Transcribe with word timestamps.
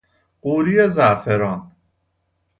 قوری 0.41 0.87
زعفران 0.87 1.71